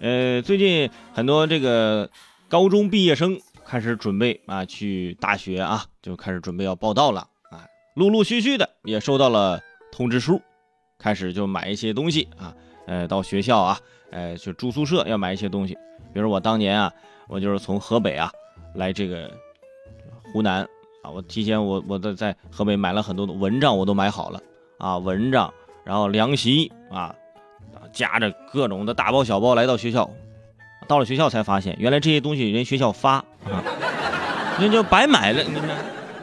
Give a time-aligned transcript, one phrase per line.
[0.00, 2.08] 呃，最近很多这个
[2.48, 10.40] 高中毕业生开始准备啊去大学啊，就开始准备要报到了啊，陆陆续续的也收到了通知书，
[10.98, 12.54] 开始就买一些东西啊，
[12.86, 13.80] 呃，到学校啊，
[14.12, 15.76] 呃，去住宿舍要买一些东西，
[16.14, 16.92] 比如我当年啊，
[17.26, 18.30] 我就是从河北啊
[18.76, 19.28] 来这个
[20.32, 20.62] 湖南
[21.02, 24.40] 啊，我提前我我在在河北买了很多的蚊帐，我都买好了
[24.78, 25.52] 啊，蚊帐，
[25.84, 27.12] 然后凉席啊。
[27.92, 30.08] 夹着各种的大包小包来到学校，
[30.86, 33.14] 到了学校才发现，原来这些东西人学校发
[33.44, 33.62] 啊，
[34.58, 35.42] 那就白买了。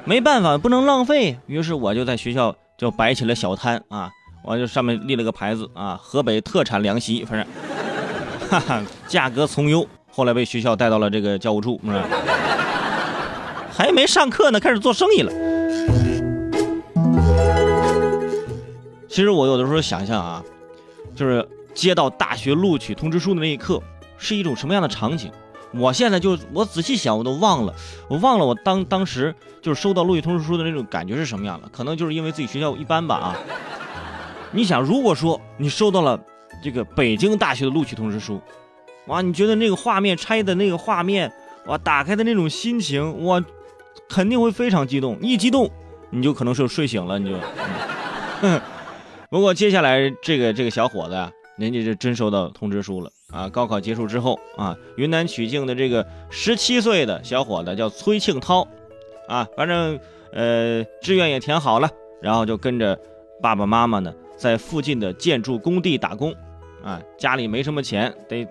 [0.05, 1.38] 没办法，不能浪费。
[1.48, 4.12] 于是我就在学校就摆起了小摊啊，
[4.44, 7.48] 我就上面立了个牌子啊，河北特产凉席，反正，
[8.50, 9.88] 哈哈，价格从优。
[10.12, 11.81] 后来被学校带到了这个教务处，
[13.72, 15.31] 还没上课呢，开始做生意了。
[19.09, 20.44] 其实我有的时候想象啊。
[21.15, 23.81] 就是接到大学录取通知书的那一刻，
[24.17, 25.31] 是一种什么样的场景？
[25.73, 27.73] 我现在就我仔细想，我都忘了，
[28.07, 31.67] 我忘了我当当时就是收到录取通知书的那种感觉是什么样的？
[31.69, 33.35] 可能就是因为自己学校一般吧啊。
[34.52, 36.17] 你想，如果说你收到了
[36.63, 38.39] 这个北京大学的录取通知书，
[39.07, 41.29] 哇，你觉得那个画面拆的那个画面，
[41.66, 43.44] 哇，打开的那种心情，哇，
[44.07, 45.19] 肯定会非常激动。
[45.22, 45.69] 一激动，
[46.09, 47.38] 你就可能是睡醒了，你就。
[49.36, 53.50] 不过接下来这个这个小伙子啊，人家就真收到通知书了啊！
[53.50, 58.66] 高考结束之后啊，云南曲靖的这个十七岁的小伙子叫崔庆涛，
[59.28, 60.00] 啊，反正
[60.31, 61.89] 呃志愿也填好了，
[62.22, 62.97] 然后就跟着
[63.41, 66.33] 爸爸妈妈呢，在附近的建筑工地打工，
[66.81, 68.47] 啊，家里没什么钱，得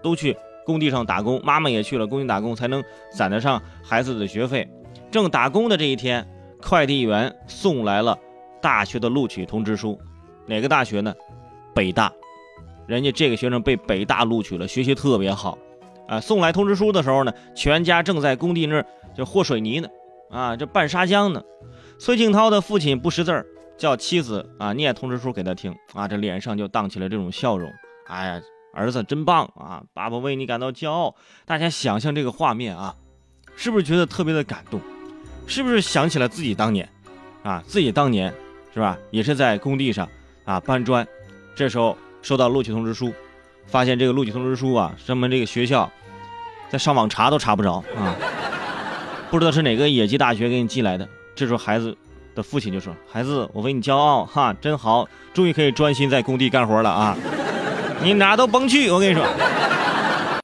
[0.00, 2.82] 都去工地上打工，妈妈也去了工地打工，才能
[3.14, 4.66] 攒得上孩子的学费。
[5.10, 6.26] 正打工的这一天，
[6.62, 8.18] 快递员送来了
[8.62, 10.00] 大学的录取通知书。
[10.46, 11.14] 哪个大学呢？
[11.74, 12.12] 北大，
[12.86, 15.58] 人家这个学生被北大录取了，学习特别好，
[16.06, 18.86] 啊，送来通知书的时候呢，全家正在工地那儿
[19.16, 19.88] 就和水泥呢，
[20.30, 21.42] 啊，这拌砂浆呢。
[21.98, 23.46] 崔庆涛的父亲不识字儿，
[23.76, 27.72] 叫妻子啊念通知书给他听，啊，这脸上就荡起了这种笑容。
[28.06, 28.40] 哎呀，
[28.72, 31.14] 儿子真棒啊，爸爸为你感到骄傲。
[31.44, 32.94] 大家想象这个画面啊，
[33.56, 34.80] 是不是觉得特别的感动？
[35.46, 36.88] 是不是想起了自己当年，
[37.42, 38.32] 啊，自己当年
[38.72, 40.08] 是吧，也是在工地上。
[40.44, 41.06] 啊，搬砖，
[41.54, 43.12] 这时候收到录取通知书，
[43.66, 45.90] 发现这个录取通知书啊，上面这个学校，
[46.68, 48.14] 在上网查都查不着啊，
[49.30, 51.08] 不知道是哪个野鸡大学给你寄来的。
[51.34, 51.96] 这时候孩子
[52.34, 57.16] 的父亲就说：“孩子，我为你骄傲哈，真好，终于可以专心在工地干活了啊，
[58.02, 59.24] 你哪都甭去，我跟你说。”